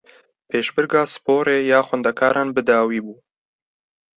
Pêşbirka 0.49 1.01
sporê 1.13 1.57
ya 1.71 1.79
xwendekaran 1.87 2.49
bi 2.55 2.61
dawî 2.69 2.99
bû 3.05 3.13